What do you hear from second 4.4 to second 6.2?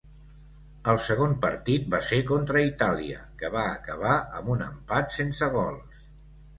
amb un empat sense gols.